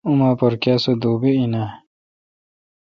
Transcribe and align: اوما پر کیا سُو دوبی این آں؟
اوما 0.07 0.29
پر 0.39 0.53
کیا 0.61 0.75
سُو 0.83 0.91
دوبی 1.01 1.31
این 1.39 1.53
آں؟ 1.61 1.69